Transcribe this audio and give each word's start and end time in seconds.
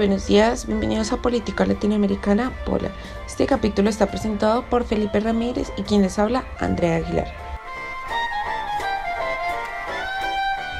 buenos 0.00 0.28
días, 0.28 0.66
bienvenidos 0.66 1.12
a 1.12 1.18
Política 1.18 1.66
Latinoamericana 1.66 2.54
Pola. 2.64 2.90
Este 3.26 3.44
capítulo 3.44 3.90
está 3.90 4.06
presentado 4.06 4.64
por 4.64 4.84
Felipe 4.84 5.20
Ramírez 5.20 5.70
y 5.76 5.82
quien 5.82 6.00
les 6.00 6.18
habla, 6.18 6.46
Andrea 6.58 6.96
Aguilar. 6.96 7.30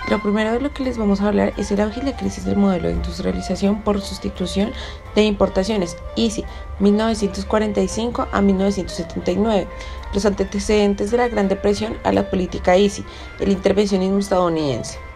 Lo 0.09 0.23
primero 0.23 0.55
de 0.55 0.61
lo 0.63 0.73
que 0.73 0.85
les 0.85 0.97
vamos 0.97 1.21
a 1.21 1.29
hablar 1.29 1.53
es 1.59 1.71
el 1.71 1.83
auge 1.83 2.01
y 2.01 2.05
la 2.05 2.17
crisis 2.17 2.47
del 2.47 2.57
modelo 2.57 2.89
de 2.89 2.95
industrialización 2.95 3.83
por 3.83 4.01
sustitución 4.01 4.73
de 5.15 5.25
importaciones, 5.25 5.99
ICI, 6.17 6.47
1945 6.79 8.27
a 8.33 8.41
1979, 8.41 9.69
los 10.15 10.25
antecedentes 10.25 11.11
de 11.11 11.19
la 11.19 11.29
Gran 11.29 11.49
Depresión 11.51 11.99
a 12.05 12.13
la 12.13 12.31
política 12.31 12.79
ICI, 12.79 13.05
el 13.41 13.53
intervencionismo 13.53 14.19
estadounidense. 14.19 15.10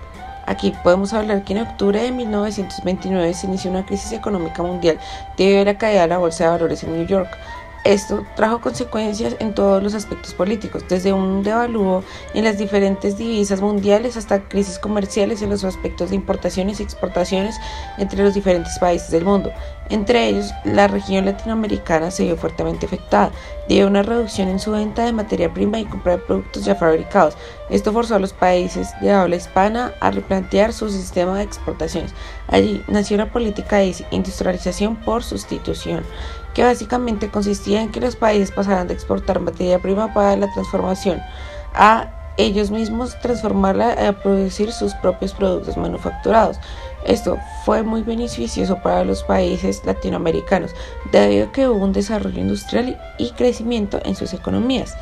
Aquí 0.46 0.74
podemos 0.82 1.12
hablar 1.12 1.42
que 1.42 1.54
en 1.54 1.60
octubre 1.60 2.02
de 2.02 2.12
1929 2.12 3.34
se 3.34 3.46
inició 3.46 3.70
una 3.70 3.86
crisis 3.86 4.12
económica 4.12 4.62
mundial 4.62 4.98
debido 5.36 5.62
a 5.62 5.64
la 5.64 5.78
caída 5.78 6.02
de 6.02 6.08
la 6.08 6.18
bolsa 6.18 6.44
de 6.44 6.50
valores 6.50 6.82
en 6.82 6.92
New 6.92 7.06
York. 7.06 7.38
Esto 7.84 8.24
trajo 8.34 8.62
consecuencias 8.62 9.36
en 9.40 9.54
todos 9.54 9.82
los 9.82 9.92
aspectos 9.92 10.32
políticos, 10.32 10.82
desde 10.88 11.12
un 11.12 11.42
devalúo 11.42 12.02
en 12.32 12.44
las 12.44 12.56
diferentes 12.56 13.18
divisas 13.18 13.60
mundiales 13.60 14.16
hasta 14.16 14.48
crisis 14.48 14.78
comerciales 14.78 15.42
en 15.42 15.50
los 15.50 15.64
aspectos 15.64 16.08
de 16.08 16.16
importaciones 16.16 16.80
y 16.80 16.82
exportaciones 16.82 17.56
entre 17.98 18.24
los 18.24 18.32
diferentes 18.32 18.78
países 18.78 19.10
del 19.10 19.26
mundo. 19.26 19.52
Entre 19.90 20.28
ellos, 20.28 20.50
la 20.64 20.88
región 20.88 21.26
latinoamericana 21.26 22.10
se 22.10 22.24
vio 22.24 22.38
fuertemente 22.38 22.86
afectada, 22.86 23.32
debido 23.68 23.86
a 23.86 23.90
una 23.90 24.02
reducción 24.02 24.48
en 24.48 24.60
su 24.60 24.70
venta 24.70 25.04
de 25.04 25.12
materia 25.12 25.52
prima 25.52 25.78
y 25.78 25.84
compra 25.84 26.12
de 26.12 26.22
productos 26.22 26.64
ya 26.64 26.74
fabricados. 26.76 27.36
Esto 27.68 27.92
forzó 27.92 28.14
a 28.14 28.18
los 28.18 28.32
países 28.32 28.98
de 29.02 29.12
habla 29.12 29.36
hispana 29.36 29.92
a 30.00 30.10
replantear 30.10 30.72
su 30.72 30.88
sistema 30.88 31.36
de 31.36 31.44
exportaciones. 31.44 32.14
Allí 32.48 32.82
nació 32.88 33.18
la 33.18 33.30
política 33.30 33.76
de 33.76 33.94
industrialización 34.10 34.96
por 34.96 35.22
sustitución 35.22 36.02
que 36.54 36.62
básicamente 36.62 37.30
consistía 37.30 37.82
en 37.82 37.90
que 37.90 38.00
los 38.00 38.16
países 38.16 38.50
pasaran 38.50 38.88
de 38.88 38.94
exportar 38.94 39.40
materia 39.40 39.78
prima 39.78 40.12
para 40.14 40.36
la 40.36 40.52
transformación 40.52 41.20
a 41.74 42.10
ellos 42.36 42.70
mismos 42.70 43.18
transformarla 43.20 44.08
a 44.08 44.12
producir 44.12 44.72
sus 44.72 44.92
propios 44.94 45.32
productos 45.32 45.76
manufacturados. 45.76 46.58
Esto 47.06 47.38
fue 47.64 47.82
muy 47.82 48.02
beneficioso 48.02 48.78
para 48.82 49.04
los 49.04 49.22
países 49.22 49.82
latinoamericanos, 49.84 50.74
debido 51.12 51.46
a 51.46 51.52
que 51.52 51.68
hubo 51.68 51.84
un 51.84 51.92
desarrollo 51.92 52.40
industrial 52.40 52.98
y 53.18 53.30
crecimiento 53.32 54.00
en 54.04 54.16
sus 54.16 54.32
economías. 54.32 54.96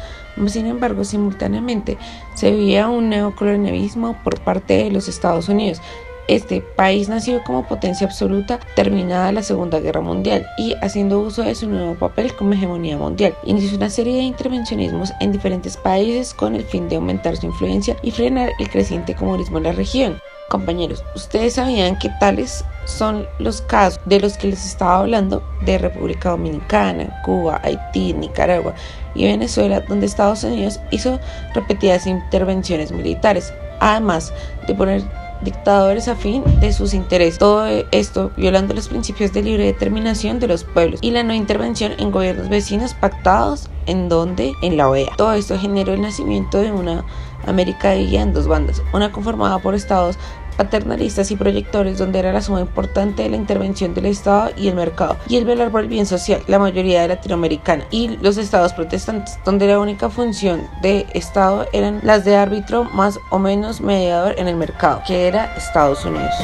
Sin 0.47 0.67
embargo, 0.67 1.05
simultáneamente 1.05 1.97
se 2.35 2.51
veía 2.51 2.89
un 2.89 3.09
neocolonialismo 3.09 4.17
por 4.25 4.41
parte 4.41 4.85
de 4.85 4.91
los 4.91 5.09
Estados 5.09 5.49
Unidos, 5.49 5.81
este 6.29 6.61
país 6.61 7.09
nació 7.09 7.43
como 7.45 7.67
potencia 7.67 8.07
absoluta 8.07 8.61
terminada 8.77 9.33
la 9.33 9.43
Segunda 9.43 9.81
Guerra 9.81 10.01
Mundial 10.01 10.47
y 10.57 10.75
haciendo 10.81 11.21
uso 11.21 11.43
de 11.43 11.55
su 11.55 11.69
nuevo 11.69 11.95
papel 11.95 12.35
como 12.35 12.53
hegemonía 12.53 12.97
mundial. 12.97 13.35
Inició 13.45 13.77
una 13.77 13.91
serie 13.91 14.17
de 14.17 14.23
intervencionismos 14.23 15.13
en 15.21 15.33
diferentes 15.33 15.77
países 15.77 16.35
con 16.35 16.55
el 16.55 16.65
fin 16.65 16.89
de 16.89 16.97
aumentar 16.97 17.37
su 17.37 17.47
influencia 17.47 17.97
y 18.03 18.11
frenar 18.11 18.51
el 18.59 18.71
creciente 18.71 19.15
comunismo 19.15 19.59
en 19.59 19.65
la 19.65 19.73
región. 19.73 20.19
Compañeros, 20.49 21.03
¿ustedes 21.17 21.55
sabían 21.55 21.99
que 21.99 22.11
tales 22.21 22.65
son 22.85 23.27
los 23.39 23.63
casos 23.63 24.01
de 24.05 24.21
los 24.21 24.37
que 24.37 24.49
les 24.49 24.67
estaba 24.67 24.99
hablando 24.99 25.43
de 25.65 25.79
República 25.79 26.31
Dominicana, 26.31 27.23
Cuba, 27.25 27.61
Haití, 27.65 28.13
Nicaragua 28.13 28.75
y 29.15 29.25
Venezuela, 29.25 29.81
donde 29.81 30.07
Estados 30.07 30.45
Unidos 30.45 30.79
hizo 30.91 31.19
repetidas 31.55 32.07
intervenciones 32.07 32.93
militares, 32.93 33.53
además 33.81 34.33
de 34.67 34.75
poner 34.75 35.03
dictadores 35.43 36.09
a 36.09 36.15
fin 36.15 36.43
de 36.61 36.73
sus 36.73 36.95
intereses. 36.95 37.39
Todo 37.39 37.67
esto 37.91 38.31
violando 38.37 38.75
los 38.75 38.89
principios 38.89 39.33
de 39.33 39.43
libre 39.43 39.65
determinación 39.65 40.41
de 40.41 40.49
los 40.49 40.65
pueblos 40.65 41.01
y 41.03 41.11
la 41.11 41.23
no 41.23 41.35
intervención 41.35 41.93
en 41.99 42.11
gobiernos 42.11 42.49
vecinos 42.49 42.95
pactados 42.95 43.69
en 43.87 44.09
donde 44.09 44.53
en 44.63 44.77
la 44.77 44.89
OEA. 44.89 45.11
Todo 45.17 45.33
esto 45.35 45.59
generó 45.59 45.93
el 45.93 46.03
nacimiento 46.03 46.59
de 46.59 46.73
una 46.73 47.05
América 47.47 47.93
dividida 47.93 48.23
en 48.23 48.33
dos 48.33 48.47
bandas, 48.47 48.83
una 48.93 49.11
conformada 49.11 49.59
por 49.59 49.75
estados 49.75 50.17
paternalistas 50.63 51.31
y 51.31 51.37
proyectores 51.37 51.99
donde 51.99 52.19
era 52.19 52.33
la 52.33 52.41
suma 52.41 52.61
importante 52.61 53.23
de 53.23 53.31
la 53.31 53.37
intervención 53.37 53.95
del 53.95 54.07
Estado 54.07 54.51
y 54.57 54.69
el 54.69 54.75
mercado 54.75 55.17
y 55.29 55.37
el 55.37 55.45
velar 55.45 55.71
por 55.71 55.83
el 55.83 55.89
bien 55.89 56.07
social, 56.07 56.43
la 56.47 56.59
mayoría 56.59 57.03
de 57.03 57.09
latinoamericana 57.09 57.85
y 57.91 58.17
los 58.19 58.37
estados 58.37 58.73
protestantes 58.73 59.39
donde 59.45 59.67
la 59.67 59.81
única 59.81 60.09
función 60.09 60.69
de 60.83 61.07
Estado 61.15 61.67
eran 61.73 62.01
las 62.03 62.25
de 62.25 62.37
árbitro 62.37 62.85
más 62.85 63.19
o 63.31 63.39
menos 63.39 63.81
mediador 63.81 64.35
en 64.39 64.49
el 64.49 64.57
mercado, 64.57 65.03
que 65.07 65.27
era 65.27 65.55
Estados 65.57 66.05
Unidos. 66.05 66.35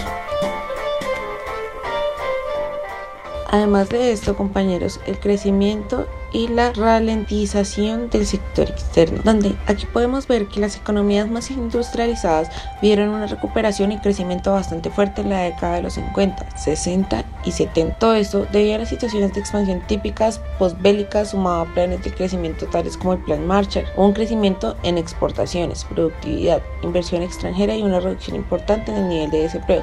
Además 3.51 3.89
de 3.89 4.13
esto, 4.13 4.37
compañeros, 4.37 5.01
el 5.07 5.19
crecimiento 5.19 6.07
y 6.33 6.49
la 6.49 6.71
ralentización 6.75 8.11
del 8.11 8.27
sector 8.27 8.69
externo, 8.69 9.23
donde 9.25 9.57
aquí 9.67 9.87
podemos 9.87 10.29
ver 10.29 10.49
que 10.49 10.61
las 10.61 10.77
economías 10.77 11.31
más 11.31 11.51
industrializadas 11.51 12.51
vieron 12.83 13.09
una 13.09 13.27
recuperación 13.27 13.91
y 13.93 13.99
crecimiento 13.99 14.53
bastante 14.53 14.91
fuerte 14.91 15.23
en 15.23 15.31
la 15.31 15.41
década 15.41 15.77
de 15.77 15.83
los 15.83 15.95
50, 15.95 16.59
60 16.59 17.25
y 17.45 17.53
70. 17.53 17.99
Todo 17.99 18.15
esto 18.15 18.47
debido 18.53 18.75
a 18.75 18.79
las 18.81 18.91
situaciones 18.91 19.33
de 19.33 19.41
expansión 19.41 19.81
típicas 19.87 20.43
postbélicas 20.59 21.31
sumado 21.31 21.63
a 21.63 21.75
planes 21.75 22.05
de 22.05 22.13
crecimiento 22.13 22.67
tales 22.67 22.99
como 22.99 23.15
el 23.15 23.21
Plan 23.21 23.47
Marshall, 23.47 23.87
un 23.97 24.13
crecimiento 24.13 24.77
en 24.83 24.99
exportaciones, 24.99 25.85
productividad, 25.85 26.61
inversión 26.83 27.23
extranjera 27.23 27.75
y 27.75 27.83
una 27.83 28.01
reducción 28.01 28.37
importante 28.37 28.91
en 28.91 28.99
el 28.99 29.09
nivel 29.09 29.31
de 29.31 29.43
desempleo 29.43 29.83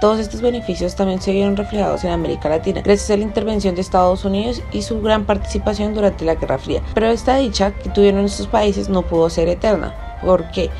todos 0.00 0.18
estos 0.18 0.40
beneficios 0.40 0.94
también 0.94 1.20
se 1.20 1.32
vieron 1.32 1.56
reflejados 1.56 2.04
en 2.04 2.10
América 2.10 2.48
Latina, 2.48 2.82
gracias 2.82 3.10
a 3.10 3.16
la 3.16 3.22
intervención 3.22 3.74
de 3.74 3.80
Estados 3.80 4.24
Unidos 4.24 4.62
y 4.72 4.82
su 4.82 5.00
gran 5.00 5.24
participación 5.24 5.94
durante 5.94 6.24
la 6.24 6.34
Guerra 6.34 6.58
Fría. 6.58 6.82
Pero 6.94 7.06
esta 7.06 7.36
dicha 7.36 7.72
que 7.72 7.88
tuvieron 7.90 8.24
estos 8.24 8.46
países 8.46 8.88
no 8.88 9.02
pudo 9.02 9.30
ser 9.30 9.48
eterna. 9.48 10.18
¿Por 10.24 10.50
qué? 10.50 10.70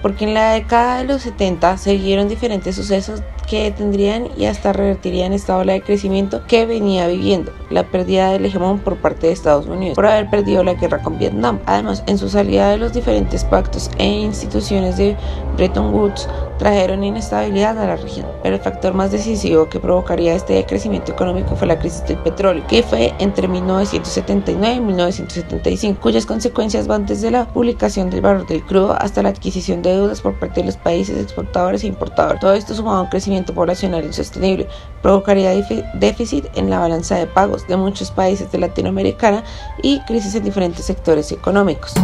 Porque 0.00 0.24
en 0.24 0.34
la 0.34 0.52
década 0.52 0.98
de 0.98 1.04
los 1.04 1.22
70 1.22 1.76
se 1.76 1.96
vieron 1.96 2.28
diferentes 2.28 2.74
sucesos 2.74 3.22
que 3.42 3.64
detendrían 3.64 4.28
y 4.36 4.46
hasta 4.46 4.72
revertirían 4.72 5.32
esta 5.32 5.56
ola 5.56 5.74
de 5.74 5.82
crecimiento 5.82 6.42
que 6.46 6.66
venía 6.66 7.06
viviendo, 7.08 7.52
la 7.70 7.84
pérdida 7.84 8.30
del 8.30 8.46
hegemón 8.46 8.78
por 8.78 8.96
parte 8.96 9.26
de 9.26 9.32
Estados 9.32 9.66
Unidos 9.66 9.96
por 9.96 10.06
haber 10.06 10.30
perdido 10.30 10.62
la 10.64 10.74
guerra 10.74 11.02
con 11.02 11.18
Vietnam. 11.18 11.60
Además, 11.66 12.02
en 12.06 12.18
su 12.18 12.28
salida 12.28 12.70
de 12.70 12.78
los 12.78 12.92
diferentes 12.92 13.44
pactos 13.44 13.90
e 13.98 14.06
instituciones 14.06 14.96
de 14.96 15.16
Bretton 15.56 15.92
Woods, 15.94 16.28
trajeron 16.58 17.02
inestabilidad 17.02 17.76
a 17.78 17.86
la 17.86 17.96
región, 17.96 18.26
pero 18.42 18.54
el 18.54 18.60
factor 18.60 18.94
más 18.94 19.10
decisivo 19.10 19.68
que 19.68 19.80
provocaría 19.80 20.34
este 20.34 20.52
decrecimiento 20.54 21.10
económico 21.10 21.56
fue 21.56 21.66
la 21.66 21.78
crisis 21.78 22.06
del 22.06 22.18
petróleo, 22.18 22.64
que 22.68 22.84
fue 22.84 23.12
entre 23.18 23.48
1979 23.48 24.76
y 24.76 24.80
1975, 24.80 26.00
cuyas 26.00 26.24
consecuencias 26.24 26.86
van 26.86 27.04
desde 27.04 27.32
la 27.32 27.46
publicación 27.46 28.10
del 28.10 28.20
valor 28.20 28.46
del 28.46 28.62
crudo 28.62 28.92
hasta 28.92 29.22
la 29.22 29.30
adquisición 29.30 29.82
de 29.82 29.90
deudas 29.90 30.20
por 30.20 30.38
parte 30.38 30.60
de 30.60 30.66
los 30.66 30.76
países 30.76 31.20
exportadores 31.20 31.82
e 31.82 31.88
importadores. 31.88 32.40
Todo 32.40 32.54
esto 32.54 32.74
sumado 32.74 32.98
a 32.98 33.02
un 33.02 33.08
crecimiento 33.08 33.41
poblacional 33.44 34.04
insostenible 34.04 34.68
provocaría 35.02 35.50
déficit 35.94 36.46
en 36.54 36.70
la 36.70 36.78
balanza 36.78 37.16
de 37.16 37.26
pagos 37.26 37.66
de 37.66 37.76
muchos 37.76 38.10
países 38.10 38.50
de 38.52 38.58
Latinoamérica 38.58 39.42
y 39.82 40.00
crisis 40.00 40.34
en 40.34 40.44
diferentes 40.44 40.84
sectores 40.84 41.32
económicos. 41.32 41.94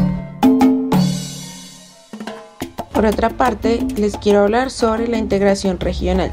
Por 2.92 3.06
otra 3.06 3.30
parte, 3.30 3.86
les 3.96 4.16
quiero 4.16 4.40
hablar 4.40 4.70
sobre 4.70 5.06
la 5.06 5.18
integración 5.18 5.78
regional, 5.78 6.32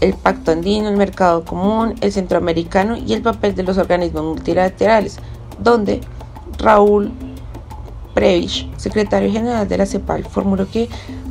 el 0.00 0.14
Pacto 0.14 0.52
Andino, 0.52 0.88
el 0.88 0.96
Mercado 0.96 1.44
Común, 1.44 1.96
el 2.00 2.12
Centroamericano 2.12 2.96
y 2.96 3.12
el 3.12 3.20
papel 3.20 3.54
de 3.54 3.64
los 3.64 3.76
organismos 3.76 4.24
multilaterales, 4.24 5.18
donde 5.58 6.00
Raúl 6.58 7.12
Previch, 8.14 8.68
secretario 8.78 9.30
general 9.30 9.68
de 9.68 9.76
la 9.76 9.86
CEPAL, 9.86 10.24
formuló 10.24 10.68
que 10.70 10.88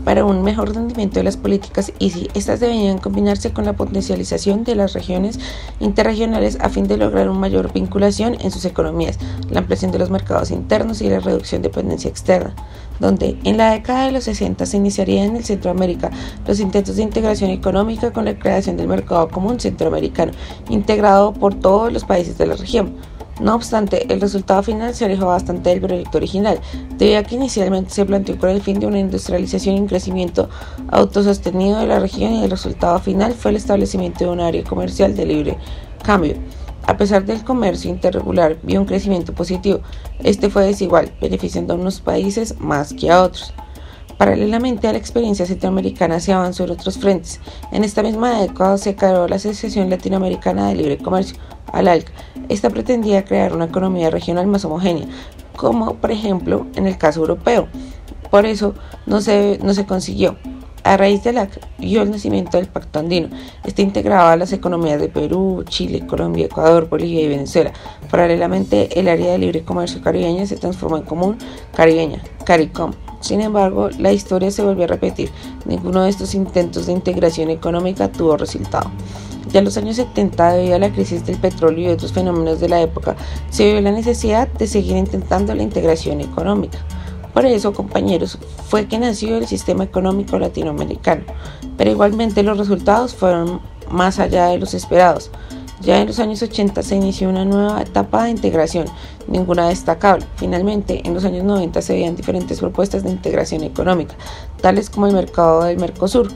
para 0.10 0.26
un 0.26 0.42
mejor 0.42 0.74
rendimiento 0.74 1.20
de 1.20 1.24
las 1.24 1.38
políticas 1.38 1.94
ICI, 2.00 2.30
estas 2.34 2.60
deberían 2.60 2.98
combinarse 2.98 3.54
con 3.54 3.66
la 3.66 3.74
potencialización 3.74 4.64
de 4.64 4.74
las 4.74 4.94
regiones 4.94 5.40
interregionales 5.80 6.58
a 6.62 6.70
fin 6.70 6.88
de 6.88 6.98
lograr 6.98 7.30
una 7.30 7.38
mayor 7.38 7.72
vinculación 7.72 8.36
en 8.42 8.50
sus 8.50 8.66
economías, 8.66 9.20
la 9.52 9.60
ampliación 9.60 9.92
de 9.92 10.00
los 10.00 10.10
mercados 10.10 10.50
internos 10.50 11.04
y 11.04 11.10
la 11.12 11.20
reducción 11.20 11.62
de 11.62 11.70
dependencia 11.70 12.10
externa 12.10 12.56
donde 13.00 13.38
en 13.44 13.58
la 13.58 13.72
década 13.72 14.08
de 14.08 14.12
los 14.12 14.24
60 14.24 14.66
se 14.66 14.78
iniciarían 14.78 15.28
en 15.28 15.36
el 15.38 15.46
Centroamérica 15.46 16.10
los 16.48 16.60
intentos 16.60 16.96
de 16.96 17.04
integración 17.04 17.52
económica 17.52 18.12
con 18.12 18.26
la 18.26 18.38
creación 18.38 18.78
del 18.78 18.88
mercado 18.88 19.30
común 19.30 19.60
centroamericano, 19.60 20.32
integrado 20.70 21.34
por 21.34 21.54
todos 21.54 21.94
los 21.94 22.04
países 22.04 22.38
de 22.38 22.48
la 22.48 22.56
región. 22.56 22.96
No 23.40 23.56
obstante, 23.56 24.12
el 24.12 24.20
resultado 24.20 24.62
final 24.64 24.94
se 24.94 25.06
alejó 25.06 25.28
bastante 25.28 25.70
del 25.70 25.82
proyecto 25.82 26.18
original, 26.18 26.60
debido 26.98 27.20
a 27.20 27.24
que 27.24 27.36
inicialmente 27.36 27.92
se 27.92 28.06
planteó 28.06 28.38
con 28.38 28.50
el 28.50 28.62
fin 28.62 28.80
de 28.80 28.88
una 28.88 29.00
industrialización 29.00 29.78
y 29.78 29.80
un 29.80 29.88
crecimiento 29.88 30.50
autosostenido 30.90 31.80
de 31.80 31.88
la 31.88 32.00
región 32.00 32.34
y 32.34 32.44
el 32.44 32.52
resultado 32.52 33.00
final 33.00 33.34
fue 33.34 33.52
el 33.52 33.58
establecimiento 33.58 34.26
de 34.26 34.30
un 34.32 34.42
área 34.42 34.64
comercial 34.64 35.16
de 35.16 35.26
libre 35.26 35.58
cambio. 36.04 36.36
A 36.86 36.98
pesar 36.98 37.26
del 37.26 37.44
comercio 37.44 37.90
interregular, 37.90 38.58
vio 38.64 38.80
un 38.80 38.88
crecimiento 38.88 39.34
positivo. 39.34 39.80
Este 40.24 40.50
fue 40.50 40.66
desigual, 40.66 41.12
beneficiando 41.22 41.74
a 41.74 41.78
unos 41.78 42.02
países 42.02 42.60
más 42.60 42.94
que 42.94 43.12
a 43.12 43.22
otros. 43.22 43.54
Paralelamente 44.20 44.86
a 44.86 44.92
la 44.92 44.98
experiencia 44.98 45.46
centroamericana 45.46 46.20
se 46.20 46.34
avanzó 46.34 46.66
en 46.66 46.72
otros 46.72 46.98
frentes. 46.98 47.40
En 47.72 47.86
esta 47.86 48.04
misma 48.04 48.42
década 48.42 48.78
se 48.78 48.94
creó 48.94 49.30
la 49.30 49.38
Asociación 49.38 49.90
Latinoamericana 49.90 50.68
de 50.68 50.76
Libre 50.76 50.98
Comercio, 50.98 51.38
ALALC. 51.72 52.12
Esta 52.50 52.70
pretendía 52.70 53.24
crear 53.24 53.54
una 53.54 53.66
economía 53.66 54.10
regional 54.10 54.46
más 54.48 54.66
homogénea, 54.66 55.08
como 55.56 55.96
por 55.96 56.12
ejemplo 56.12 56.68
en 56.76 56.86
el 56.86 56.98
caso 56.98 57.22
europeo. 57.22 57.70
Por 58.30 58.46
eso 58.46 58.74
no 59.06 59.22
se, 59.22 59.58
no 59.64 59.74
se 59.74 59.86
consiguió. 59.86 60.36
A 60.84 60.98
raíz 60.98 61.24
de 61.24 61.32
la 61.32 61.48
vio 61.78 62.02
el 62.02 62.12
nacimiento 62.12 62.58
del 62.58 62.68
Pacto 62.68 63.00
Andino. 63.00 63.30
Está 63.64 63.84
integrado 63.84 64.28
a 64.28 64.36
las 64.36 64.52
economías 64.52 65.00
de 65.00 65.08
Perú, 65.08 65.64
Chile, 65.66 66.06
Colombia, 66.06 66.48
Ecuador, 66.48 66.90
Bolivia 66.90 67.22
y 67.22 67.30
Venezuela. 67.30 67.72
Paralelamente, 68.12 69.00
el 69.00 69.08
área 69.08 69.32
de 69.32 69.38
libre 69.38 69.64
comercio 69.64 70.02
caribeña 70.02 70.46
se 70.46 70.58
transformó 70.58 70.98
en 70.98 71.04
común 71.04 71.38
caribeña, 71.74 72.22
CARICOM. 72.44 72.92
Sin 73.20 73.42
embargo, 73.42 73.90
la 73.98 74.12
historia 74.12 74.52
se 74.52 74.64
volvió 74.64 74.86
a 74.86 74.88
repetir. 74.88 75.32
Ninguno 75.66 76.04
de 76.04 76.10
estos 76.10 76.34
intentos 76.36 76.86
de 76.86 76.94
integración 76.94 77.50
económica 77.50 78.12
tuvo 78.12 78.38
resultado. 78.38 78.90
Ya 79.52 79.60
en 79.60 79.66
los 79.66 79.78
años 79.78 79.96
70, 79.96 80.54
debido 80.54 80.76
a 80.76 80.80
la 80.80 80.92
crisis 80.92 81.26
del 81.26 81.38
petróleo 81.38 81.90
y 81.90 81.94
otros 81.94 82.14
fenómenos 82.14 82.60
de 82.60 82.70
la 82.70 82.82
época, 82.82 83.16
se 83.50 83.72
vio 83.72 83.82
la 83.82 83.92
necesidad 83.92 84.48
de 84.48 84.68
seguir 84.68 84.96
intentando 84.96 85.56
la 85.56 85.64
integración 85.64 86.22
económica. 86.22 86.78
Por 87.34 87.46
eso, 87.46 87.74
compañeros, 87.74 88.38
fue 88.68 88.88
que 88.88 89.00
nació 89.00 89.38
el 89.38 89.48
sistema 89.48 89.84
económico 89.84 90.38
latinoamericano, 90.38 91.24
pero 91.78 91.92
igualmente 91.92 92.44
los 92.44 92.58
resultados 92.58 93.16
fueron 93.16 93.62
más 93.90 94.20
allá 94.20 94.48
de 94.48 94.60
los 94.60 94.74
esperados. 94.74 95.32
Ya 95.82 96.02
en 96.02 96.08
los 96.08 96.20
años 96.20 96.42
80 96.42 96.84
se 96.84 96.96
inició 96.96 97.30
una 97.30 97.46
nueva 97.46 97.82
etapa 97.82 98.26
de 98.26 98.32
integración, 98.32 98.88
ninguna 99.28 99.70
destacable. 99.70 100.26
Finalmente, 100.36 101.02
en 101.06 101.14
los 101.14 101.24
años 101.24 101.46
90 101.46 101.82
se 101.82 101.94
veían 101.94 102.18
diferentes 102.18 102.60
propuestas 102.60 103.04
de 103.04 103.12
integración 103.12 103.64
económica, 103.64 104.16
tales 104.62 104.90
como 104.90 105.08
el 105.08 105.14
mercado 105.14 105.64
del 105.64 105.78
Mercosur, 105.78 106.28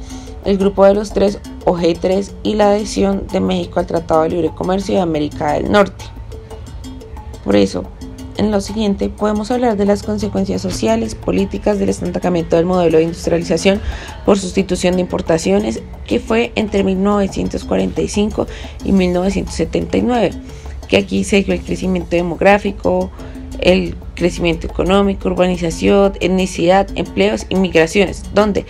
el 0.46 0.58
Grupo 0.58 0.86
de 0.86 0.94
los 0.94 1.12
Tres 1.12 1.40
o 1.66 1.76
G3 1.76 2.32
y 2.44 2.56
la 2.56 2.70
adhesión 2.70 3.28
de 3.32 3.42
México 3.42 3.80
al 3.80 3.86
Tratado 3.86 4.24
de 4.24 4.30
Libre 4.30 4.52
Comercio 4.56 4.96
de 4.96 5.02
América 5.02 5.54
del 5.54 5.72
Norte. 5.72 6.06
Por 7.44 7.58
eso, 7.58 7.84
en 8.38 8.52
lo 8.52 8.62
siguiente 8.62 9.10
podemos 9.10 9.52
hablar 9.52 9.78
de 9.78 9.86
las 9.86 10.04
consecuencias 10.04 10.62
sociales, 10.62 11.16
políticas 11.16 11.80
del 11.80 11.90
estancamiento 11.90 12.56
del 12.56 12.66
modelo 12.66 12.98
de 12.98 13.04
industrialización 13.04 13.82
por 14.26 14.40
sustitución 14.40 14.96
de 14.96 15.02
importaciones 15.02 15.82
que 16.08 16.20
fue 16.20 16.52
entre 16.56 16.84
1945 16.84 18.48
y 18.86 18.92
1979, 18.92 20.32
que 20.88 20.98
aquí 20.98 21.24
se 21.24 21.44
dio 21.44 21.54
el 21.54 21.62
crecimiento 21.62 22.16
demográfico, 22.16 23.12
el 23.60 23.96
crecimiento 24.16 24.68
económico, 24.68 25.30
urbanización, 25.30 26.14
etnicidad, 26.20 26.88
empleos 26.96 27.46
y 27.50 27.56
migraciones, 27.56 28.24
donde 28.34 28.66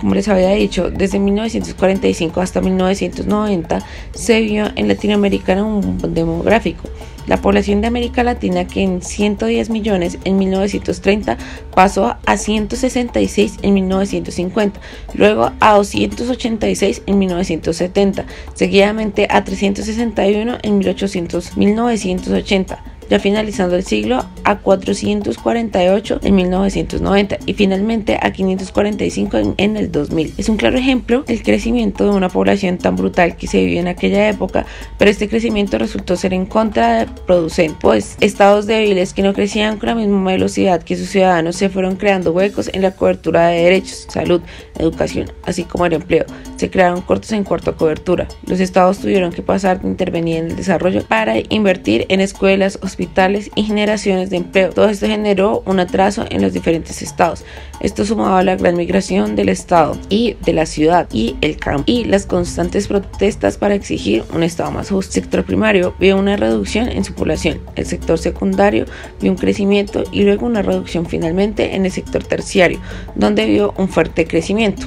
como 0.00 0.14
les 0.14 0.28
había 0.28 0.50
dicho, 0.50 0.90
desde 0.90 1.18
1945 1.18 2.40
hasta 2.40 2.60
1990 2.60 3.80
se 4.14 4.40
vio 4.40 4.66
en 4.76 4.88
Latinoamérica 4.88 5.62
un 5.62 5.98
demográfico. 6.14 6.88
La 7.26 7.42
población 7.42 7.82
de 7.82 7.88
América 7.88 8.24
Latina, 8.24 8.66
que 8.66 8.82
en 8.82 9.02
110 9.02 9.68
millones 9.68 10.18
en 10.24 10.38
1930 10.38 11.36
pasó 11.74 12.16
a 12.24 12.36
166 12.38 13.58
en 13.60 13.74
1950, 13.74 14.80
luego 15.12 15.50
a 15.60 15.74
286 15.74 17.02
en 17.06 17.18
1970, 17.18 18.24
seguidamente 18.54 19.28
a 19.30 19.44
361 19.44 20.58
en 20.62 20.78
1800, 20.78 21.56
1980 21.58 22.82
ya 23.10 23.18
finalizando 23.18 23.76
el 23.76 23.84
siglo 23.84 24.24
a 24.48 24.60
448 24.60 26.20
en 26.22 26.34
1990 26.34 27.38
y 27.44 27.52
finalmente 27.52 28.18
a 28.20 28.32
545 28.32 29.54
en, 29.58 29.76
el 29.76 29.92
2000. 29.92 30.32
Es 30.38 30.48
un 30.48 30.56
claro 30.56 30.78
ejemplo 30.78 31.22
el 31.28 31.42
crecimiento 31.42 32.04
de 32.04 32.10
una 32.10 32.30
población 32.30 32.78
tan 32.78 32.96
brutal 32.96 33.36
que 33.36 33.46
se 33.46 33.58
vivió 33.58 33.80
en 33.80 33.88
aquella 33.88 34.26
época, 34.30 34.64
pero 34.96 35.10
este 35.10 35.28
crecimiento 35.28 35.76
resultó 35.76 36.16
ser 36.16 36.32
en 36.32 36.46
contra 36.46 37.00
de 37.00 37.06
producentes, 37.26 37.76
pues 37.78 38.16
estados 38.20 38.66
débiles 38.66 39.12
que 39.12 39.22
no 39.22 39.34
crecían 39.34 39.78
con 39.78 39.90
la 39.90 39.94
misma 39.94 40.32
velocidad 40.32 40.82
que 40.82 40.96
sus 40.96 41.10
ciudadanos 41.10 41.56
se 41.56 41.68
fueron 41.68 41.96
creando 41.96 42.32
huecos 42.32 42.70
en 42.72 42.80
la 42.80 42.92
cobertura 42.92 43.48
de 43.48 43.64
derechos, 43.64 44.06
salud, 44.08 44.40
educación, 44.78 45.30
así 45.44 45.64
como 45.64 45.84
el 45.84 45.92
empleo. 45.92 46.24
Se 46.56 46.70
crearon 46.70 47.02
cortos 47.02 47.32
en 47.32 47.44
cuarta 47.44 47.72
cobertura. 47.72 48.26
Los 48.46 48.60
estados 48.60 48.98
tuvieron 48.98 49.30
que 49.30 49.42
pasar 49.42 49.82
de 49.82 49.88
intervenir 49.88 50.38
en 50.38 50.46
el 50.46 50.56
desarrollo 50.56 51.04
para 51.04 51.34
invertir 51.50 52.06
en 52.08 52.20
escuelas, 52.20 52.78
hospitales 52.82 53.50
y 53.54 53.64
generaciones 53.64 54.30
de 54.30 54.37
Todo 54.44 54.88
esto 54.88 55.06
generó 55.06 55.62
un 55.66 55.80
atraso 55.80 56.24
en 56.30 56.42
los 56.42 56.52
diferentes 56.52 57.02
estados. 57.02 57.44
Esto 57.80 58.04
sumado 58.04 58.36
a 58.36 58.44
la 58.44 58.56
gran 58.56 58.76
migración 58.76 59.36
del 59.36 59.48
estado 59.48 59.96
y 60.08 60.36
de 60.44 60.52
la 60.52 60.66
ciudad 60.66 61.08
y 61.12 61.36
el 61.40 61.56
campo 61.56 61.84
y 61.86 62.04
las 62.04 62.26
constantes 62.26 62.88
protestas 62.88 63.56
para 63.56 63.74
exigir 63.74 64.24
un 64.34 64.42
estado 64.42 64.70
más 64.70 64.90
justo. 64.90 65.18
El 65.18 65.24
sector 65.24 65.44
primario 65.44 65.94
vio 65.98 66.16
una 66.16 66.36
reducción 66.36 66.88
en 66.88 67.04
su 67.04 67.14
población, 67.14 67.60
el 67.76 67.86
sector 67.86 68.18
secundario 68.18 68.84
vio 69.20 69.30
un 69.30 69.38
crecimiento 69.38 70.04
y 70.12 70.24
luego 70.24 70.46
una 70.46 70.62
reducción 70.62 71.06
finalmente 71.06 71.74
en 71.74 71.86
el 71.86 71.92
sector 71.92 72.24
terciario, 72.24 72.80
donde 73.14 73.46
vio 73.46 73.74
un 73.76 73.88
fuerte 73.88 74.26
crecimiento. 74.26 74.86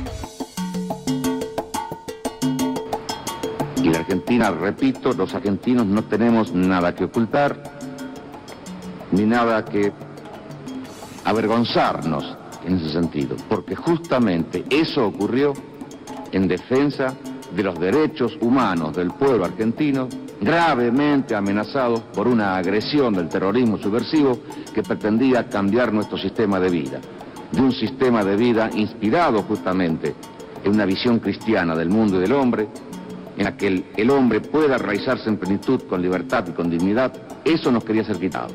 Y 3.84 3.90
la 3.90 4.00
Argentina, 4.00 4.52
repito, 4.52 5.14
los 5.14 5.34
argentinos 5.34 5.86
no 5.88 6.04
tenemos 6.04 6.54
nada 6.54 6.94
que 6.94 7.06
ocultar, 7.06 7.81
ni 9.12 9.24
nada 9.24 9.64
que 9.66 9.92
avergonzarnos 11.26 12.38
en 12.66 12.76
ese 12.78 12.90
sentido, 12.90 13.36
porque 13.50 13.76
justamente 13.76 14.66
eso 14.70 15.06
ocurrió 15.06 15.54
en 16.32 16.48
defensa 16.48 17.16
de 17.56 17.64
los 17.64 17.80
derechos 17.80 18.38
humanos 18.42 18.96
del 18.96 19.12
pueblo 19.12 19.46
argentino, 19.46 20.08
gravemente 20.40 21.36
amenazados 21.36 22.02
por 22.14 22.28
una 22.28 22.56
agresión 22.56 23.14
del 23.14 23.30
terrorismo 23.30 23.78
subversivo 23.78 24.40
que 24.74 24.84
pretendía 24.84 25.48
cambiar 25.48 25.94
nuestro 25.94 26.18
sistema 26.18 26.60
de 26.60 26.70
vida, 26.70 27.00
de 27.52 27.62
un 27.62 27.72
sistema 27.72 28.24
de 28.24 28.36
vida 28.36 28.70
inspirado 28.74 29.44
justamente 29.44 30.16
en 30.64 30.74
una 30.74 30.86
visión 30.86 31.20
cristiana 31.20 31.76
del 31.76 31.90
mundo 31.90 32.18
y 32.18 32.22
del 32.22 32.34
hombre, 32.34 32.68
en 33.38 33.44
la 33.46 33.58
que 33.58 33.84
el, 33.96 34.10
hombre 34.10 34.42
pueda 34.42 34.76
arraizarse 34.76 35.30
en 35.30 35.38
plenitud 35.38 35.82
con 35.90 36.02
libertad 36.02 36.46
y 36.48 36.52
con 36.52 36.70
dignidad, 36.70 37.14
eso 37.44 37.72
nos 37.72 37.84
quería 37.84 38.04
ser 38.04 38.18
quitado. 38.18 38.50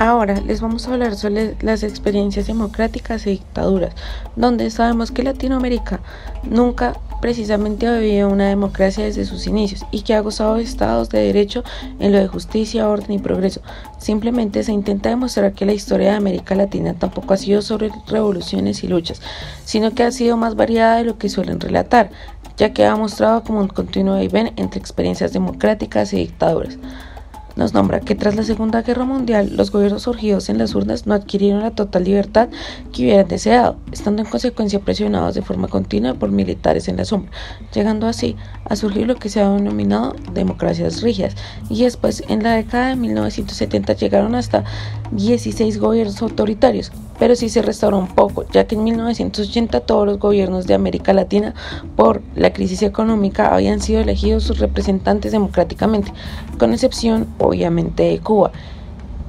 Ahora 0.00 0.40
les 0.40 0.60
vamos 0.60 0.86
a 0.86 0.92
hablar 0.92 1.16
sobre 1.16 1.56
las 1.60 1.82
experiencias 1.82 2.46
democráticas 2.46 3.26
y 3.26 3.30
dictaduras, 3.30 3.92
donde 4.36 4.70
sabemos 4.70 5.10
que 5.10 5.24
Latinoamérica 5.24 5.98
nunca 6.44 6.94
precisamente 7.20 7.88
ha 7.88 7.98
vivido 7.98 8.28
una 8.28 8.46
democracia 8.46 9.02
desde 9.02 9.24
sus 9.24 9.48
inicios 9.48 9.84
y 9.90 10.02
que 10.02 10.14
ha 10.14 10.20
gozado 10.20 10.54
de 10.54 10.62
estados 10.62 11.08
de 11.08 11.18
derecho 11.18 11.64
en 11.98 12.12
lo 12.12 12.18
de 12.18 12.28
justicia, 12.28 12.88
orden 12.88 13.10
y 13.10 13.18
progreso. 13.18 13.60
Simplemente 13.98 14.62
se 14.62 14.70
intenta 14.70 15.08
demostrar 15.08 15.52
que 15.52 15.66
la 15.66 15.72
historia 15.72 16.12
de 16.12 16.16
América 16.16 16.54
Latina 16.54 16.94
tampoco 16.94 17.34
ha 17.34 17.36
sido 17.36 17.60
sobre 17.60 17.90
revoluciones 18.06 18.84
y 18.84 18.86
luchas, 18.86 19.20
sino 19.64 19.90
que 19.96 20.04
ha 20.04 20.12
sido 20.12 20.36
más 20.36 20.54
variada 20.54 20.98
de 20.98 21.06
lo 21.06 21.18
que 21.18 21.28
suelen 21.28 21.58
relatar, 21.58 22.10
ya 22.56 22.72
que 22.72 22.86
ha 22.86 22.94
mostrado 22.94 23.42
como 23.42 23.58
un 23.58 23.68
continuo 23.68 24.14
ven 24.30 24.52
entre 24.54 24.78
experiencias 24.78 25.32
democráticas 25.32 26.12
y 26.12 26.18
dictaduras 26.18 26.78
nos 27.58 27.74
nombra 27.74 27.98
que 27.98 28.14
tras 28.14 28.36
la 28.36 28.44
Segunda 28.44 28.82
Guerra 28.82 29.04
Mundial 29.04 29.56
los 29.56 29.72
gobiernos 29.72 30.02
surgidos 30.02 30.48
en 30.48 30.58
las 30.58 30.76
urnas 30.76 31.08
no 31.08 31.14
adquirieron 31.14 31.60
la 31.60 31.72
total 31.72 32.04
libertad 32.04 32.48
que 32.92 33.02
hubieran 33.02 33.26
deseado, 33.26 33.76
estando 33.90 34.22
en 34.22 34.28
consecuencia 34.28 34.78
presionados 34.78 35.34
de 35.34 35.42
forma 35.42 35.66
continua 35.66 36.14
por 36.14 36.30
militares 36.30 36.86
en 36.86 36.96
la 36.96 37.04
sombra, 37.04 37.32
llegando 37.74 38.06
así 38.06 38.36
a 38.64 38.76
surgir 38.76 39.08
lo 39.08 39.16
que 39.16 39.28
se 39.28 39.40
ha 39.40 39.50
denominado 39.50 40.14
democracias 40.32 41.02
rígidas. 41.02 41.34
Y 41.68 41.82
después 41.82 42.22
en 42.28 42.44
la 42.44 42.54
década 42.54 42.90
de 42.90 42.96
1970 42.96 43.92
llegaron 43.94 44.36
hasta 44.36 44.62
16 45.10 45.80
gobiernos 45.80 46.22
autoritarios, 46.22 46.92
pero 47.18 47.36
sí 47.36 47.48
se 47.48 47.62
restauró 47.62 47.98
un 47.98 48.08
poco, 48.08 48.44
ya 48.52 48.66
que 48.66 48.74
en 48.74 48.84
1980 48.84 49.80
todos 49.80 50.06
los 50.06 50.18
gobiernos 50.18 50.66
de 50.66 50.74
América 50.74 51.12
Latina 51.12 51.54
por 51.96 52.22
la 52.34 52.52
crisis 52.52 52.82
económica 52.82 53.54
habían 53.54 53.80
sido 53.80 54.00
elegidos 54.00 54.44
sus 54.44 54.58
representantes 54.58 55.32
democráticamente, 55.32 56.12
con 56.58 56.72
excepción 56.72 57.26
obviamente 57.38 58.04
de 58.04 58.18
Cuba 58.20 58.52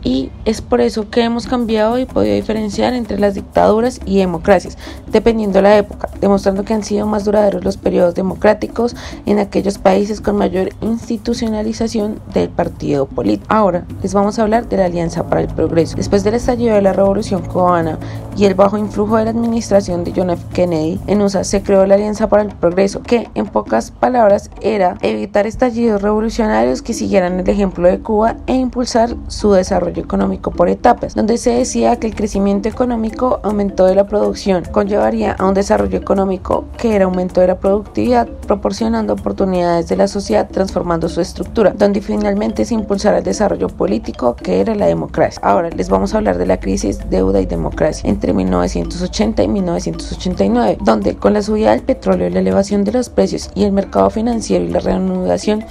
y 0.04 0.32
es 0.46 0.62
por 0.62 0.82
eso 0.82 1.10
que 1.10 1.24
hemos 1.24 1.48
cambiado 1.48 1.98
y 2.00 2.06
podido 2.06 2.36
diferenciar 2.36 2.94
entre 2.94 3.20
las 3.20 3.36
dictaduras 3.36 4.00
y 4.06 4.18
democracias, 4.18 4.78
dependiendo 5.12 5.58
de 5.58 5.64
la 5.64 5.78
época, 5.78 6.10
demostrando 6.22 6.64
que 6.64 6.74
han 6.74 6.84
sido 6.84 7.06
más 7.06 7.26
duraderos 7.26 7.64
los 7.64 7.78
periodos 7.78 8.16
democráticos 8.16 8.96
en 9.26 9.40
aquellos 9.40 9.78
países 9.78 10.22
con 10.22 10.38
mayor 10.38 10.70
institucionalización 10.82 12.20
del 12.34 12.50
partido 12.50 13.06
político. 13.06 13.48
Ahora 13.50 13.86
les 14.02 14.14
vamos 14.14 14.40
a 14.40 14.44
hablar 14.44 14.68
de 14.70 14.78
la 14.78 14.86
Alianza 14.86 15.28
para 15.28 15.42
el 15.42 15.48
Progreso. 15.48 15.96
Después 15.96 16.24
del 16.24 16.36
estallido 16.36 16.76
de 16.76 16.82
la 16.82 16.94
Revolución 16.94 17.42
cubana 17.42 17.98
y 18.40 18.46
el 18.46 18.56
bajo 18.56 18.78
influjo 18.78 19.18
de 19.18 19.26
la 19.26 19.32
administración 19.32 20.06
de 20.06 20.14
John 20.16 20.30
F. 20.30 20.42
Kennedy 20.54 20.98
en 21.08 21.22
USA 21.22 21.44
se 21.44 21.62
creó 21.62 21.86
la 21.86 21.96
Alianza 21.96 22.30
para 22.30 22.44
el 22.44 22.56
Progreso, 22.56 23.04
que 23.04 23.30
en 23.36 23.48
pocas 23.48 23.92
palabras 23.92 24.50
era 24.62 24.98
evitar 25.02 25.46
estallidos 25.46 26.02
revolucionarios 26.02 26.82
que 26.82 26.94
siguieran 26.94 27.38
el 27.38 27.50
ejemplo 27.50 27.90
de 27.90 28.00
Cuba 28.00 28.38
e 28.48 28.54
impulsar 28.54 29.14
su 29.28 29.52
desarrollo 29.52 30.02
económico 30.02 30.52
por 30.52 30.70
etapas, 30.70 31.16
donde 31.16 31.38
se 31.38 31.50
decía 31.50 31.98
que 31.98 32.08
el 32.08 32.16
crecimiento 32.16 32.70
económico, 32.70 33.42
aumento 33.44 33.86
de 33.86 33.96
la 33.96 34.08
producción, 34.08 34.64
conllevaría 34.72 35.34
a 35.34 35.46
un 35.46 35.54
desarrollo 35.54 35.98
económico 35.98 36.64
que 36.78 36.96
era 36.96 37.04
aumento 37.04 37.42
de 37.42 37.48
la 37.48 37.60
productividad, 37.60 38.30
proporcionando 38.48 39.12
oportunidades 39.12 39.90
de 39.90 39.98
la 39.98 40.08
sociedad, 40.08 40.48
transformando 40.50 41.10
su 41.10 41.20
estructura, 41.20 41.74
donde 41.78 42.00
finalmente 42.00 42.64
se 42.64 42.74
impulsara 42.74 43.18
el 43.18 43.26
desarrollo 43.26 43.68
político 43.68 44.38
que 44.38 44.62
era 44.62 44.76
la 44.76 44.86
democracia. 44.86 45.42
Ahora 45.44 45.70
les 45.72 45.90
vamos 45.90 46.14
a 46.14 46.20
hablar 46.20 46.38
de 46.38 46.46
la 46.46 46.62
crisis 46.62 47.00
deuda 47.10 47.42
y 47.42 47.46
democracia 47.46 48.10
entre 48.10 48.29
1980 48.34 49.44
y 49.44 49.48
1989, 49.48 50.78
donde 50.82 51.16
con 51.16 51.34
la 51.34 51.42
subida 51.42 51.72
del 51.72 51.82
petróleo, 51.82 52.30
la 52.30 52.40
elevación 52.40 52.84
de 52.84 52.92
los 52.92 53.10
precios 53.10 53.50
y 53.56 53.64
el 53.64 53.72
mercado 53.72 54.10
financiero 54.10 54.66
y 54.66 54.70
la 54.70 54.80
reanudación 54.80 55.66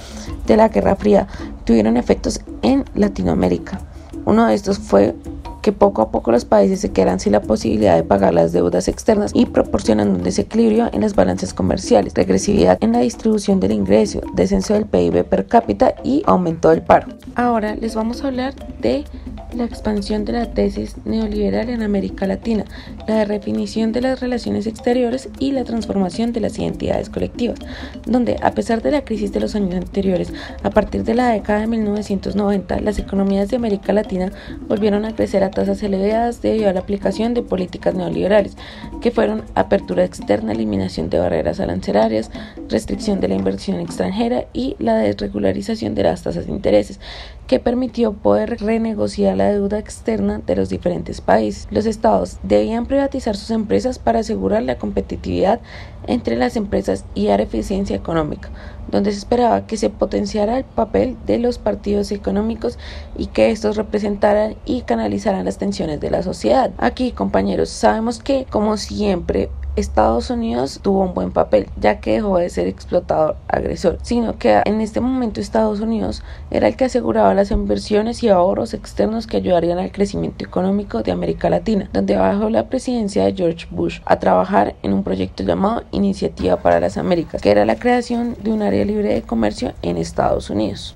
de 0.45 0.57
la 0.57 0.69
Guerra 0.69 0.95
Fría 0.95 1.27
tuvieron 1.65 1.97
efectos 1.97 2.41
en 2.61 2.85
Latinoamérica. 2.95 3.81
Uno 4.25 4.47
de 4.47 4.53
estos 4.53 4.79
fue 4.79 5.15
que 5.61 5.71
poco 5.71 6.01
a 6.01 6.11
poco 6.11 6.31
los 6.31 6.45
países 6.45 6.79
se 6.79 6.91
quedan 6.91 7.19
sin 7.19 7.33
la 7.33 7.41
posibilidad 7.41 7.95
de 7.95 8.03
pagar 8.03 8.33
las 8.33 8.51
deudas 8.51 8.87
externas 8.87 9.31
y 9.33 9.45
proporcionan 9.45 10.09
un 10.09 10.23
desequilibrio 10.23 10.89
en 10.93 11.01
las 11.01 11.15
balanzas 11.15 11.53
comerciales, 11.53 12.13
regresividad 12.13 12.77
en 12.81 12.93
la 12.93 12.99
distribución 12.99 13.59
del 13.59 13.73
ingreso, 13.73 14.21
descenso 14.33 14.73
del 14.73 14.85
PIB 14.85 15.25
per 15.25 15.47
cápita 15.47 15.95
y 16.03 16.23
aumento 16.25 16.69
del 16.69 16.81
paro. 16.81 17.07
Ahora 17.35 17.75
les 17.75 17.95
vamos 17.95 18.23
a 18.23 18.27
hablar 18.27 18.53
de 18.81 19.05
la 19.53 19.65
expansión 19.65 20.25
de 20.25 20.33
la 20.33 20.53
tesis 20.53 20.95
neoliberal 21.05 21.69
en 21.69 21.81
América 21.81 22.27
Latina, 22.27 22.65
la 23.07 23.25
redefinición 23.25 23.91
de 23.91 24.01
las 24.01 24.19
relaciones 24.19 24.67
exteriores 24.67 25.29
y 25.39 25.51
la 25.51 25.63
transformación 25.63 26.33
de 26.33 26.39
las 26.41 26.57
identidades 26.59 27.09
colectivas, 27.09 27.57
donde 28.05 28.37
a 28.41 28.51
pesar 28.51 28.81
de 28.81 28.91
la 28.91 29.03
crisis 29.03 29.31
de 29.31 29.39
los 29.39 29.55
años 29.55 29.73
anteriores, 29.73 30.33
a 30.63 30.69
partir 30.69 31.03
de 31.03 31.15
la 31.15 31.29
década 31.29 31.61
de 31.61 31.67
1990, 31.67 32.81
las 32.81 32.99
economías 32.99 33.49
de 33.49 33.55
América 33.55 33.93
Latina 33.93 34.31
volvieron 34.67 35.05
a 35.05 35.15
crecer 35.15 35.43
a 35.43 35.51
tasas 35.51 35.81
elevadas 35.81 36.41
debido 36.41 36.69
a 36.69 36.73
la 36.73 36.81
aplicación 36.81 37.33
de 37.33 37.41
políticas 37.41 37.95
neoliberales, 37.95 38.55
que 39.01 39.11
fueron 39.11 39.43
apertura 39.55 40.03
externa, 40.03 40.51
eliminación 40.51 41.09
de 41.09 41.19
barreras 41.19 41.59
arancelarias, 41.59 42.29
restricción 42.67 43.19
de 43.19 43.29
la 43.29 43.35
inversión 43.35 43.79
extranjera 43.79 44.45
y 44.53 44.75
la 44.79 44.95
desregularización 44.95 45.95
de 45.95 46.03
las 46.03 46.23
tasas 46.23 46.45
de 46.45 46.51
intereses, 46.51 46.99
que 47.47 47.59
permitió 47.59 48.13
poder 48.13 48.59
renegociar 48.59 49.38
la 49.39 49.51
deuda 49.51 49.79
externa 49.79 50.41
de 50.45 50.55
los 50.55 50.69
diferentes 50.69 51.21
países. 51.21 51.67
Los 51.71 51.85
estados 51.85 52.37
debían 52.43 52.85
privatizar 52.85 53.35
sus 53.35 53.49
empresas 53.51 53.97
para 53.97 54.19
asegurar 54.19 54.63
la 54.63 54.77
competitividad 54.77 55.61
entre 56.07 56.35
las 56.35 56.55
empresas 56.55 57.05
y 57.15 57.27
dar 57.27 57.39
eficiencia 57.39 57.95
económica, 57.95 58.49
donde 58.91 59.11
se 59.11 59.17
esperaba 59.17 59.65
que 59.65 59.77
se 59.77 59.89
potenciara 59.89 60.57
el 60.57 60.65
papel 60.65 61.17
de 61.25 61.39
los 61.39 61.57
partidos 61.57 62.11
económicos 62.11 62.77
y 63.17 63.27
que 63.27 63.49
estos 63.49 63.77
representaran 63.77 64.55
y 64.65 64.81
canalizaran 64.81 65.45
las 65.45 65.57
tensiones 65.57 65.99
de 66.01 66.11
la 66.11 66.21
sociedad. 66.21 66.71
Aquí, 66.77 67.11
compañeros, 67.11 67.69
sabemos 67.69 68.19
que, 68.19 68.45
como 68.49 68.75
siempre, 68.75 69.49
Estados 69.75 70.29
Unidos 70.29 70.79
tuvo 70.81 71.03
un 71.03 71.13
buen 71.13 71.31
papel, 71.31 71.69
ya 71.79 71.99
que 71.99 72.13
dejó 72.13 72.37
de 72.37 72.49
ser 72.49 72.67
explotador 72.67 73.37
agresor, 73.47 73.97
sino 74.01 74.37
que 74.37 74.61
en 74.65 74.81
este 74.81 74.99
momento 74.99 75.39
Estados 75.39 75.79
Unidos 75.79 76.23
era 76.51 76.67
el 76.67 76.75
que 76.75 76.85
aseguraba 76.85 77.33
las 77.33 77.51
inversiones 77.51 78.21
y 78.23 78.29
ahorros 78.29 78.73
externos 78.73 79.27
que 79.27 79.37
ayudarían 79.37 79.79
al 79.79 79.91
crecimiento 79.91 80.43
económico 80.43 81.01
de 81.03 81.11
América 81.11 81.49
Latina, 81.49 81.89
donde 81.93 82.17
bajó 82.17 82.49
la 82.49 82.67
presidencia 82.67 83.25
de 83.25 83.33
George 83.33 83.67
Bush 83.71 83.99
a 84.05 84.19
trabajar 84.19 84.75
en 84.83 84.93
un 84.93 85.03
proyecto 85.03 85.43
llamado 85.43 85.83
Iniciativa 85.91 86.57
para 86.57 86.79
las 86.79 86.97
Américas, 86.97 87.41
que 87.41 87.51
era 87.51 87.65
la 87.65 87.77
creación 87.77 88.35
de 88.41 88.51
un 88.51 88.61
área 88.61 88.83
libre 88.83 89.13
de 89.13 89.21
comercio 89.21 89.73
en 89.81 89.97
Estados 89.97 90.49
Unidos. 90.49 90.95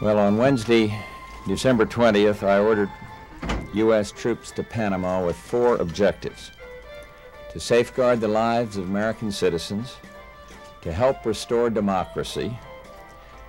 Well, 0.00 0.18
on 0.18 0.38
Wednesday, 0.38 0.92
December 1.46 1.86
20th, 1.86 2.42
I 2.42 2.58
ordered 2.58 2.90
U.S. 3.74 4.12
troops 4.12 4.50
to 4.52 4.62
Panama 4.62 5.24
with 5.24 5.36
four 5.36 5.76
objectives. 5.76 6.50
To 7.56 7.60
safeguard 7.60 8.20
the 8.20 8.28
lives 8.28 8.76
of 8.76 8.84
American 8.84 9.32
citizens, 9.32 9.96
to 10.82 10.92
help 10.92 11.24
restore 11.24 11.70
democracy, 11.70 12.54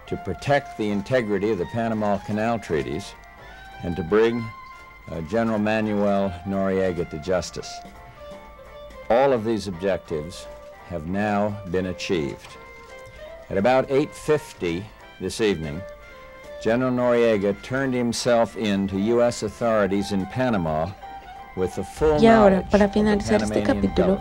to 0.05 0.15
protect 0.23 0.77
the 0.77 0.89
integrity 0.89 1.49
of 1.51 1.57
the 1.57 1.65
Panama 1.65 2.17
Canal 2.19 2.57
treaties, 2.57 3.13
and 3.83 3.97
to 3.97 4.03
bring 4.03 4.41
uh, 5.11 5.19
General 5.23 5.59
Manuel 5.59 6.33
Noriega 6.47 7.09
to 7.09 7.19
justice. 7.19 7.69
All 9.09 9.33
of 9.33 9.43
these 9.43 9.67
objectives 9.67 10.47
have 10.85 11.07
now 11.07 11.61
been 11.69 11.87
achieved. 11.87 12.47
At 13.49 13.57
about 13.57 13.89
8.50 13.89 14.85
this 15.19 15.41
evening, 15.41 15.81
General 16.63 16.93
Noriega 16.93 17.61
turned 17.61 17.93
himself 17.93 18.55
in 18.55 18.87
to 18.87 18.97
U.S. 18.97 19.43
authorities 19.43 20.13
in 20.13 20.25
Panama 20.27 20.91
Y 22.19 22.27
ahora, 22.27 22.63
para 22.69 22.89
finalizar 22.89 23.41
este 23.41 23.63
capítulo, 23.63 24.19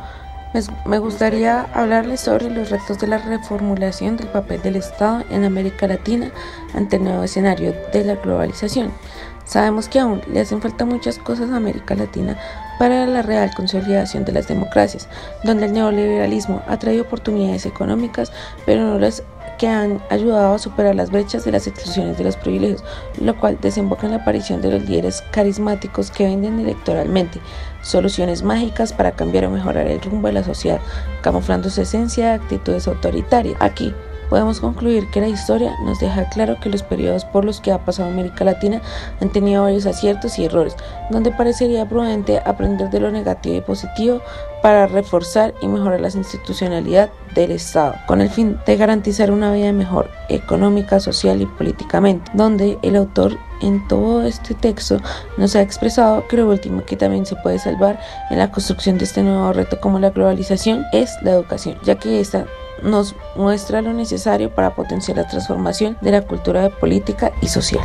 me 0.86 0.98
gustaría 0.98 1.62
hablarles 1.74 2.20
sobre 2.20 2.48
los 2.48 2.70
retos 2.70 2.98
de 2.98 3.06
la 3.06 3.18
reformulación 3.18 4.16
del 4.16 4.28
papel 4.28 4.62
del 4.62 4.76
Estado 4.76 5.22
en 5.30 5.44
América 5.44 5.86
Latina 5.86 6.30
ante 6.74 6.96
el 6.96 7.04
nuevo 7.04 7.24
escenario 7.24 7.74
de 7.92 8.04
la 8.04 8.14
globalización. 8.14 8.90
Sabemos 9.44 9.88
que 9.88 10.00
aún 10.00 10.22
le 10.32 10.40
hacen 10.40 10.60
falta 10.60 10.84
muchas 10.84 11.18
cosas 11.18 11.50
a 11.50 11.56
América 11.56 11.94
Latina 11.94 12.36
para 12.78 13.06
la 13.06 13.22
real 13.22 13.50
consolidación 13.54 14.24
de 14.24 14.32
las 14.32 14.48
democracias, 14.48 15.08
donde 15.44 15.66
el 15.66 15.72
neoliberalismo 15.72 16.62
ha 16.66 16.78
traído 16.78 17.04
oportunidades 17.04 17.64
económicas, 17.64 18.32
pero 18.64 18.82
no 18.82 18.98
las 18.98 19.22
que 19.58 19.68
han 19.68 20.02
ayudado 20.10 20.54
a 20.54 20.58
superar 20.58 20.94
las 20.94 21.10
brechas 21.10 21.44
de 21.44 21.52
las 21.52 21.66
exclusiones 21.66 22.18
de 22.18 22.24
los 22.24 22.36
privilegios, 22.36 22.84
lo 23.20 23.36
cual 23.38 23.58
desemboca 23.60 24.06
en 24.06 24.12
la 24.12 24.18
aparición 24.18 24.60
de 24.60 24.72
los 24.72 24.88
líderes 24.88 25.22
carismáticos 25.30 26.10
que 26.10 26.24
venden 26.24 26.60
electoralmente 26.60 27.40
soluciones 27.82 28.42
mágicas 28.42 28.92
para 28.92 29.12
cambiar 29.12 29.46
o 29.46 29.50
mejorar 29.50 29.86
el 29.86 30.00
rumbo 30.00 30.26
de 30.26 30.34
la 30.34 30.44
sociedad, 30.44 30.80
camuflando 31.22 31.70
su 31.70 31.82
esencia 31.82 32.26
de 32.26 32.34
actitudes 32.34 32.88
autoritarias. 32.88 33.56
Aquí, 33.60 33.94
podemos 34.28 34.60
concluir 34.60 35.08
que 35.10 35.20
la 35.20 35.28
historia 35.28 35.72
nos 35.84 36.00
deja 36.00 36.28
claro 36.30 36.58
que 36.60 36.68
los 36.68 36.82
periodos 36.82 37.24
por 37.24 37.44
los 37.44 37.60
que 37.60 37.72
ha 37.72 37.84
pasado 37.84 38.08
América 38.08 38.44
Latina 38.44 38.82
han 39.20 39.30
tenido 39.30 39.62
varios 39.62 39.86
aciertos 39.86 40.38
y 40.38 40.46
errores, 40.46 40.76
donde 41.10 41.30
parecería 41.30 41.88
prudente 41.88 42.40
aprender 42.44 42.90
de 42.90 43.00
lo 43.00 43.10
negativo 43.10 43.56
y 43.56 43.60
positivo 43.60 44.20
para 44.62 44.86
reforzar 44.86 45.54
y 45.60 45.68
mejorar 45.68 46.00
la 46.00 46.08
institucionalidad 46.08 47.10
del 47.34 47.52
Estado, 47.52 47.94
con 48.06 48.20
el 48.20 48.30
fin 48.30 48.58
de 48.66 48.76
garantizar 48.76 49.30
una 49.30 49.52
vida 49.52 49.72
mejor 49.72 50.10
económica, 50.28 51.00
social 51.00 51.40
y 51.42 51.46
políticamente, 51.46 52.30
donde 52.34 52.78
el 52.82 52.96
autor 52.96 53.36
en 53.60 53.86
todo 53.88 54.22
este 54.26 54.54
texto 54.54 54.98
nos 55.36 55.56
ha 55.56 55.62
expresado 55.62 56.26
que 56.28 56.36
lo 56.36 56.48
último 56.48 56.84
que 56.84 56.96
también 56.96 57.26
se 57.26 57.36
puede 57.36 57.58
salvar 57.58 58.00
en 58.30 58.38
la 58.38 58.50
construcción 58.50 58.98
de 58.98 59.04
este 59.04 59.22
nuevo 59.22 59.52
reto 59.52 59.80
como 59.80 59.98
la 59.98 60.10
globalización 60.10 60.84
es 60.92 61.10
la 61.22 61.32
educación, 61.32 61.78
ya 61.84 61.96
que 61.96 62.20
esta 62.20 62.46
nos 62.82 63.14
muestra 63.36 63.80
lo 63.82 63.92
necesario 63.92 64.54
para 64.54 64.74
potenciar 64.74 65.16
la 65.16 65.26
transformación 65.26 65.96
de 66.00 66.12
la 66.12 66.22
cultura 66.22 66.68
política 66.70 67.32
y 67.40 67.48
social. 67.48 67.82